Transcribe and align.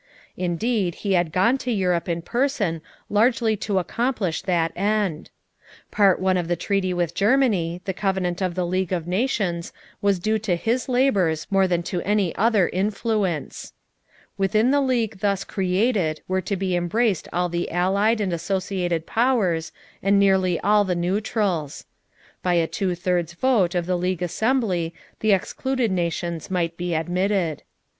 Indeed 0.35 0.95
he 1.05 1.13
had 1.13 1.31
gone 1.31 1.59
to 1.59 1.71
Europe 1.71 2.09
in 2.09 2.23
person 2.23 2.81
largely 3.07 3.55
to 3.57 3.77
accomplish 3.77 4.41
that 4.41 4.71
end. 4.75 5.29
Part 5.91 6.19
One 6.19 6.37
of 6.37 6.47
the 6.47 6.55
treaty 6.55 6.91
with 6.91 7.13
Germany, 7.13 7.81
the 7.85 7.93
Covenant 7.93 8.41
of 8.41 8.55
the 8.55 8.65
League 8.65 8.91
of 8.91 9.05
Nations, 9.05 9.71
was 10.01 10.17
due 10.17 10.39
to 10.39 10.55
his 10.55 10.89
labors 10.89 11.45
more 11.51 11.67
than 11.67 11.83
to 11.83 12.01
any 12.01 12.35
other 12.35 12.67
influence. 12.69 13.73
Within 14.39 14.71
the 14.71 14.81
League 14.81 15.19
thus 15.19 15.43
created 15.43 16.21
were 16.27 16.41
to 16.41 16.55
be 16.55 16.75
embraced 16.75 17.27
all 17.31 17.47
the 17.47 17.69
Allied 17.69 18.19
and 18.19 18.33
Associated 18.33 19.05
Powers 19.05 19.71
and 20.01 20.19
nearly 20.19 20.59
all 20.61 20.83
the 20.83 20.95
neutrals. 20.95 21.85
By 22.41 22.55
a 22.55 22.65
two 22.65 22.95
thirds 22.95 23.33
vote 23.33 23.75
of 23.75 23.85
the 23.85 23.99
League 23.99 24.23
Assembly 24.23 24.95
the 25.19 25.31
excluded 25.31 25.91
nations 25.91 26.49
might 26.49 26.75
be 26.75 26.95
admitted. 26.95 27.61